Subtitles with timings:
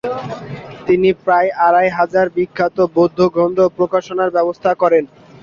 [0.87, 5.03] তিনি প্রায় আড়াই হাজার বিখ্যাত বৌদ্ধ গ্রন্থ প্রকাশনার ব্যবস্থা করেন।